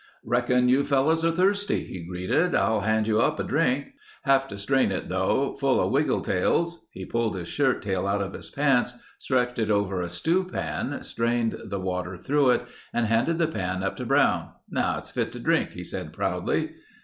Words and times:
"Reckon 0.25 0.67
you 0.67 0.83
fellows 0.83 1.23
are 1.23 1.29
thirsty," 1.29 1.83
he 1.83 2.03
greeted. 2.03 2.55
"I'll 2.55 2.79
hand 2.79 3.05
you 3.05 3.19
up 3.21 3.39
a 3.39 3.43
drink. 3.43 3.93
Have 4.23 4.47
to 4.47 4.57
strain 4.57 4.91
it 4.91 5.09
though. 5.09 5.55
Full 5.59 5.79
of 5.79 5.91
wiggletails." 5.91 6.79
He 6.89 7.05
pulled 7.05 7.35
his 7.35 7.47
shirt 7.47 7.83
tail 7.83 8.07
out 8.07 8.19
of 8.23 8.33
his 8.33 8.49
pants, 8.49 8.93
stretched 9.19 9.59
it 9.59 9.69
over 9.69 10.01
a 10.01 10.09
stew 10.09 10.43
pan, 10.45 11.03
strained 11.03 11.55
the 11.65 11.79
water 11.79 12.17
through 12.17 12.49
it 12.49 12.65
and 12.91 13.05
handed 13.05 13.37
the 13.37 13.45
pan 13.47 13.83
up 13.83 13.95
to 13.97 14.05
Brown. 14.07 14.49
"Now 14.71 14.97
it's 14.97 15.11
fit 15.11 15.31
to 15.33 15.39
drink," 15.39 15.73
he 15.73 15.83
said 15.83 16.13
proudly. 16.13 16.71